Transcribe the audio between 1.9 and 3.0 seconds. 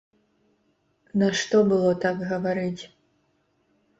так гаварыць?